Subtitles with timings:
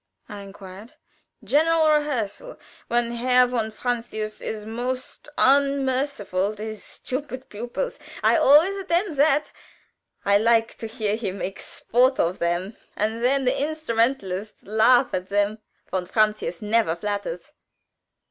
[0.27, 0.93] I inquired.
[1.43, 2.57] "General rehearsal
[2.87, 7.99] when Herr von Francius is most unmerciful to his stupid pupils.
[8.23, 9.51] I always attend that.
[10.25, 15.29] I like to hear him make sport of them, and then the instrumentalists laugh at
[15.29, 15.59] them.
[15.91, 17.51] Von Francius never flatters."